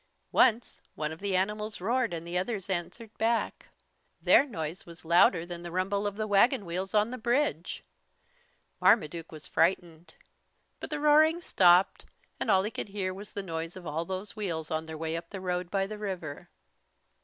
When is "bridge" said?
7.19-7.83